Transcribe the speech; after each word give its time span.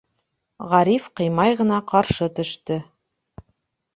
Ғариф 0.69 1.09
ҡыймай 1.19 1.59
ғына 1.59 1.77
ҡаршы 1.93 2.31
төштө: 2.39 2.79